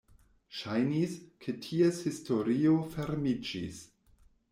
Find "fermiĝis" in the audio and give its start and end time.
2.95-3.83